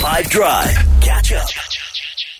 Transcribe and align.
5 0.00 0.30
Drive. 0.30 0.70
Catch 1.02 1.32
up. 1.32 1.46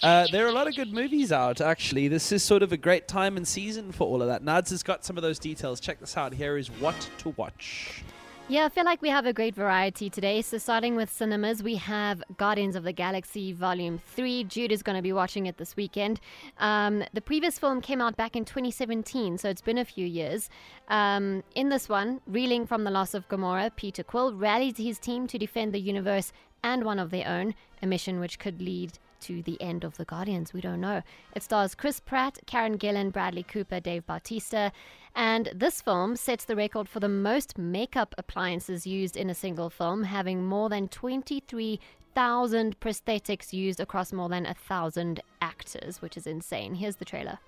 Uh, 0.02 0.26
there 0.32 0.46
are 0.46 0.48
a 0.48 0.52
lot 0.52 0.66
of 0.66 0.74
good 0.74 0.90
movies 0.94 1.30
out, 1.30 1.60
actually. 1.60 2.08
This 2.08 2.32
is 2.32 2.42
sort 2.42 2.62
of 2.62 2.72
a 2.72 2.78
great 2.78 3.06
time 3.06 3.36
and 3.36 3.46
season 3.46 3.92
for 3.92 4.06
all 4.06 4.22
of 4.22 4.28
that. 4.28 4.42
Nads 4.42 4.70
has 4.70 4.82
got 4.82 5.04
some 5.04 5.18
of 5.18 5.22
those 5.22 5.38
details. 5.38 5.78
Check 5.78 6.00
this 6.00 6.16
out. 6.16 6.32
Here 6.32 6.56
is 6.56 6.68
what 6.70 7.10
to 7.18 7.34
watch. 7.36 8.02
Yeah, 8.50 8.64
I 8.64 8.68
feel 8.68 8.84
like 8.84 9.00
we 9.00 9.10
have 9.10 9.26
a 9.26 9.32
great 9.32 9.54
variety 9.54 10.10
today. 10.10 10.42
So, 10.42 10.58
starting 10.58 10.96
with 10.96 11.08
cinemas, 11.08 11.62
we 11.62 11.76
have 11.76 12.20
Guardians 12.36 12.74
of 12.74 12.82
the 12.82 12.92
Galaxy 12.92 13.52
Volume 13.52 13.98
3. 13.98 14.42
Jude 14.42 14.72
is 14.72 14.82
going 14.82 14.96
to 14.96 15.02
be 15.02 15.12
watching 15.12 15.46
it 15.46 15.56
this 15.56 15.76
weekend. 15.76 16.18
Um, 16.58 17.04
the 17.12 17.20
previous 17.20 17.60
film 17.60 17.80
came 17.80 18.00
out 18.00 18.16
back 18.16 18.34
in 18.34 18.44
2017, 18.44 19.38
so 19.38 19.48
it's 19.48 19.62
been 19.62 19.78
a 19.78 19.84
few 19.84 20.04
years. 20.04 20.50
Um, 20.88 21.44
in 21.54 21.68
this 21.68 21.88
one, 21.88 22.22
reeling 22.26 22.66
from 22.66 22.82
the 22.82 22.90
loss 22.90 23.14
of 23.14 23.28
Gamora, 23.28 23.70
Peter 23.76 24.02
Quill 24.02 24.34
rallies 24.34 24.78
his 24.78 24.98
team 24.98 25.28
to 25.28 25.38
defend 25.38 25.72
the 25.72 25.78
universe 25.78 26.32
and 26.64 26.82
one 26.82 26.98
of 26.98 27.10
their 27.10 27.28
own, 27.28 27.54
a 27.80 27.86
mission 27.86 28.18
which 28.18 28.40
could 28.40 28.60
lead 28.60 28.98
to 29.20 29.42
the 29.42 29.60
end 29.60 29.84
of 29.84 29.96
the 29.96 30.04
Guardians. 30.04 30.52
We 30.52 30.60
don't 30.60 30.80
know. 30.80 31.02
It 31.34 31.42
stars 31.42 31.74
Chris 31.74 32.00
Pratt, 32.00 32.38
Karen 32.46 32.78
Gillan, 32.78 33.12
Bradley 33.12 33.42
Cooper, 33.42 33.80
Dave 33.80 34.06
Bautista, 34.06 34.72
and 35.14 35.50
this 35.54 35.80
film 35.80 36.16
sets 36.16 36.44
the 36.44 36.56
record 36.56 36.88
for 36.88 37.00
the 37.00 37.08
most 37.08 37.58
makeup 37.58 38.14
appliances 38.18 38.86
used 38.86 39.16
in 39.16 39.30
a 39.30 39.34
single 39.34 39.70
film, 39.70 40.04
having 40.04 40.44
more 40.44 40.68
than 40.68 40.88
23,000 40.88 42.80
prosthetics 42.80 43.52
used 43.52 43.80
across 43.80 44.12
more 44.12 44.28
than 44.28 44.46
a 44.46 44.54
thousand 44.54 45.20
actors, 45.42 46.00
which 46.00 46.16
is 46.16 46.26
insane. 46.26 46.74
Here's 46.74 46.96
the 46.96 47.04
trailer. 47.04 47.38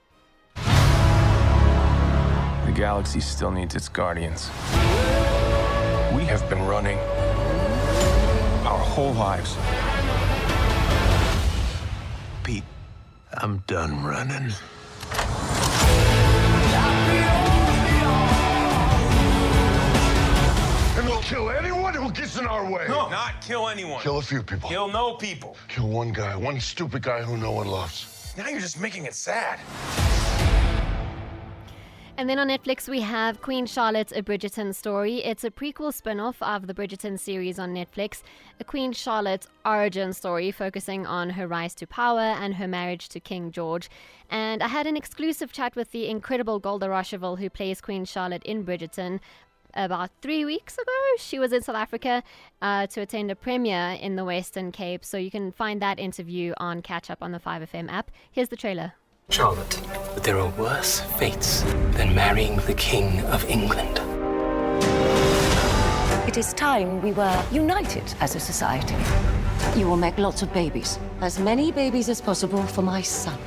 The 2.67 2.73
galaxy 2.75 3.21
still 3.21 3.51
needs 3.51 3.75
its 3.75 3.89
guardians. 3.89 4.49
We 6.15 6.25
have 6.25 6.47
been 6.49 6.63
running 6.67 6.99
our 8.67 8.79
whole 8.79 9.13
lives. 9.13 9.57
Pete, 12.43 12.65
I'm 13.35 13.59
done 13.69 14.03
running. 14.03 14.53
And 20.97 21.07
we'll 21.07 21.21
kill 21.21 21.51
anyone 21.51 21.95
who 21.95 22.11
gets 22.11 22.39
in 22.39 22.47
our 22.47 22.69
way. 22.69 22.87
No, 22.89 23.09
not 23.11 23.41
kill 23.43 23.69
anyone. 23.69 24.03
Kill 24.03 24.19
a 24.19 24.23
few 24.23 24.43
people. 24.43 24.69
Kill 24.69 24.89
no 24.89 25.15
people. 25.15 25.57
Kill 25.69 25.89
one 25.89 26.13
guy, 26.13 26.35
one 26.35 26.59
stupid 26.59 27.03
guy 27.03 27.23
who 27.23 27.37
no 27.37 27.53
one 27.53 27.69
loves. 27.69 28.35
Now 28.37 28.49
you're 28.49 28.61
just 28.61 28.81
making 28.81 29.07
it 29.07 29.15
sad. 29.15 29.61
And 32.23 32.31
then 32.31 32.39
on 32.39 32.47
Netflix, 32.47 32.89
we 32.89 33.01
have 33.01 33.43
Queen 33.43 33.67
Charlotte, 33.67 34.13
a 34.13 34.23
Bridgerton 34.23 34.77
story. 34.77 35.25
It's 35.25 35.43
a 35.43 35.51
prequel 35.51 35.93
spin 35.93 36.21
off 36.21 36.41
of 36.41 36.69
the 36.69 36.73
Bridgerton 36.73 37.19
series 37.19 37.59
on 37.59 37.75
Netflix, 37.75 38.23
a 38.61 38.65
Queen 38.65 38.93
Charlotte 38.93 39.49
origin 39.67 40.13
story 40.13 40.53
focusing 40.53 41.05
on 41.05 41.31
her 41.31 41.49
rise 41.49 41.75
to 41.75 41.85
power 41.85 42.21
and 42.21 42.55
her 42.55 42.69
marriage 42.69 43.09
to 43.09 43.19
King 43.19 43.51
George. 43.51 43.91
And 44.31 44.63
I 44.63 44.69
had 44.69 44.87
an 44.87 44.97
exclusive 44.97 45.51
chat 45.51 45.75
with 45.75 45.91
the 45.91 46.07
incredible 46.07 46.61
Golda 46.61 46.87
Rosheuvel, 46.87 47.41
who 47.41 47.51
plays 47.51 47.81
Queen 47.81 48.05
Charlotte 48.05 48.45
in 48.45 48.65
Bridgerton. 48.65 49.19
About 49.75 50.11
three 50.21 50.45
weeks 50.45 50.75
ago, 50.75 50.93
she 51.19 51.41
was 51.41 51.53
in 51.53 51.63
South 51.63 51.75
Africa 51.75 52.23
uh, 52.61 52.87
to 52.87 53.01
attend 53.01 53.33
a 53.33 53.35
premiere 53.35 53.99
in 54.01 54.15
the 54.15 54.25
Western 54.25 54.71
Cape. 54.71 55.05
So 55.05 55.17
you 55.17 55.33
can 55.33 55.51
find 55.51 55.83
that 55.83 55.99
interview 55.99 56.55
on 56.59 56.83
Catch 56.83 57.11
Up 57.11 57.21
on 57.21 57.33
the 57.33 57.41
5FM 57.41 57.91
app. 57.91 58.13
Here's 58.31 58.51
the 58.51 58.57
trailer. 58.57 58.93
Charlotte, 59.33 59.81
but 60.13 60.23
there 60.23 60.39
are 60.39 60.51
worse 60.59 61.01
fates 61.17 61.63
than 61.93 62.15
marrying 62.15 62.57
the 62.67 62.75
King 62.75 63.19
of 63.23 63.43
England. 63.49 63.99
It 66.29 66.37
is 66.37 66.53
time 66.53 67.01
we 67.01 67.13
were 67.13 67.43
united 67.51 68.05
as 68.21 68.35
a 68.35 68.41
society. 68.41 68.95
You 69.75 69.89
will 69.89 69.97
make 69.97 70.19
lots 70.19 70.43
of 70.43 70.53
babies. 70.53 70.99
As 71.23 71.39
many 71.39 71.73
babies 71.73 72.11
as 72.11 72.21
possible 72.21 72.63
for 72.63 72.83
my 72.83 73.01
son. 73.01 73.39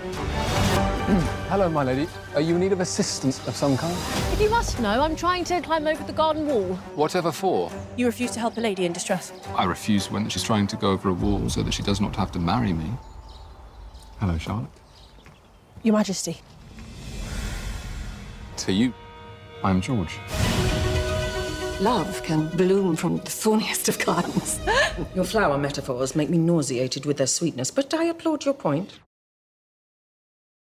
Hmm. 1.05 1.19
Hello, 1.49 1.69
my 1.69 1.83
lady. 1.83 2.07
Are 2.33 2.41
you 2.41 2.55
in 2.55 2.61
need 2.61 2.73
of 2.73 2.79
assistance 2.79 3.47
of 3.47 3.55
some 3.55 3.77
kind? 3.77 3.95
If 4.33 4.41
you 4.41 4.49
must 4.49 4.79
know, 4.79 5.03
I'm 5.03 5.15
trying 5.15 5.43
to 5.43 5.61
climb 5.61 5.85
over 5.85 6.03
the 6.03 6.13
garden 6.13 6.47
wall. 6.47 6.73
Whatever 6.95 7.31
for? 7.31 7.71
You 7.95 8.07
refuse 8.07 8.31
to 8.31 8.39
help 8.39 8.57
a 8.57 8.61
lady 8.61 8.87
in 8.87 8.91
distress. 8.91 9.31
I 9.53 9.65
refuse 9.65 10.09
when 10.09 10.29
she's 10.29 10.41
trying 10.41 10.65
to 10.65 10.77
go 10.77 10.89
over 10.89 11.09
a 11.09 11.13
wall 11.13 11.47
so 11.47 11.61
that 11.61 11.75
she 11.75 11.83
does 11.83 12.01
not 12.01 12.15
have 12.15 12.31
to 12.31 12.39
marry 12.39 12.73
me. 12.73 12.89
Hello, 14.19 14.35
Charlotte. 14.39 14.71
Your 15.85 15.93
Majesty. 15.93 16.41
To 18.57 18.71
you, 18.71 18.91
I'm 19.63 19.81
George. 19.81 20.17
Love 21.79 22.23
can 22.23 22.47
bloom 22.57 22.95
from 22.95 23.17
the 23.17 23.29
thorniest 23.29 23.87
of 23.87 24.03
gardens. 24.03 24.59
Your 25.13 25.25
flower 25.25 25.59
metaphors 25.59 26.15
make 26.15 26.31
me 26.31 26.39
nauseated 26.39 27.05
with 27.05 27.17
their 27.17 27.27
sweetness, 27.27 27.69
but 27.69 27.93
I 27.93 28.05
applaud 28.05 28.45
your 28.45 28.55
point. 28.55 28.97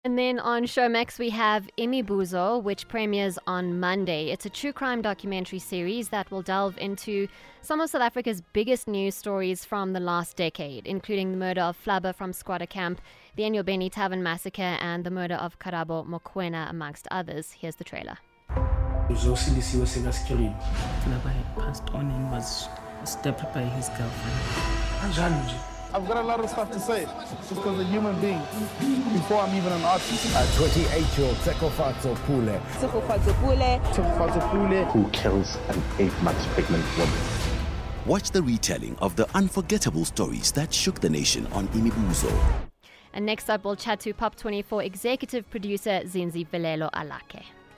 And 0.06 0.16
then 0.16 0.38
on 0.38 0.66
Showmax, 0.66 1.18
we 1.18 1.30
have 1.30 1.68
Imibuzo, 1.76 2.62
which 2.62 2.86
premieres 2.86 3.40
on 3.48 3.80
Monday. 3.80 4.30
It's 4.30 4.46
a 4.46 4.48
true 4.48 4.72
crime 4.72 5.02
documentary 5.02 5.58
series 5.58 6.10
that 6.10 6.30
will 6.30 6.42
delve 6.42 6.78
into 6.78 7.26
some 7.60 7.80
of 7.80 7.90
South 7.90 8.02
Africa's 8.02 8.40
biggest 8.52 8.86
news 8.86 9.16
stories 9.16 9.64
from 9.64 9.94
the 9.94 9.98
last 9.98 10.36
decade, 10.36 10.86
including 10.86 11.32
the 11.32 11.36
murder 11.36 11.62
of 11.62 11.76
Flabba 11.84 12.14
from 12.14 12.30
Skwatta 12.30 12.68
Kamp, 12.68 13.00
the 13.34 13.42
Enyobeni 13.42 13.90
Tavern 13.90 14.22
massacre, 14.22 14.78
and 14.80 15.02
the 15.02 15.10
murder 15.10 15.34
of 15.34 15.58
Karabo 15.58 16.06
Mokoena, 16.06 16.70
amongst 16.70 17.08
others. 17.10 17.50
Here's 17.50 17.74
the 17.74 17.82
trailer. 17.82 18.16
Flabba 21.02 21.32
had 21.32 21.56
passed 21.56 21.90
on 21.90 22.12
and 22.12 22.30
was 22.30 22.68
stabbed 23.02 23.42
by 23.52 23.62
his 23.62 23.88
girlfriend. 23.88 25.75
I've 25.96 26.06
got 26.06 26.18
a 26.18 26.26
lot 26.26 26.40
of 26.40 26.50
stuff 26.50 26.70
to 26.72 26.78
say, 26.78 27.06
just 27.48 27.52
as 27.52 27.80
a 27.80 27.84
human 27.84 28.20
being, 28.20 28.38
before 29.14 29.40
I'm 29.40 29.56
even 29.56 29.72
an 29.72 29.82
artist. 29.82 30.26
A 30.26 30.44
28-year-old 30.60 31.36
Tshegofatso 31.36 32.14
Pule. 32.26 32.60
Tshegofatso 32.72 33.32
Pule. 33.40 33.80
Tshegofatso 33.94 34.50
Pule. 34.50 34.84
Who 34.90 35.08
kills 35.12 35.56
an 35.70 35.82
eight-month 35.98 36.36
pregnant 36.48 36.84
woman. 36.98 37.18
Watch 38.04 38.30
the 38.30 38.42
retelling 38.42 38.94
of 38.98 39.16
the 39.16 39.26
unforgettable 39.34 40.04
stories 40.04 40.52
that 40.52 40.74
shook 40.74 41.00
the 41.00 41.08
nation 41.08 41.46
on 41.46 41.66
Imibuzo. 41.68 42.30
And 43.14 43.24
next 43.24 43.48
up, 43.48 43.64
we'll 43.64 43.74
chat 43.74 44.00
to 44.00 44.12
Pop 44.12 44.36
24 44.36 44.82
executive 44.82 45.48
producer 45.48 46.02
Zinzi 46.04 46.46
Velelo 46.46 46.90
Alake. 46.92 47.42